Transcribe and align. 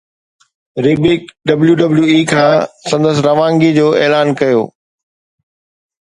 Ryback 0.85 1.23
WWE 1.71 2.15
کان 2.31 2.49
سندس 2.91 3.17
روانگي 3.27 3.69
جو 3.75 3.85
اعلان 4.01 4.33
ڪيو 4.39 4.63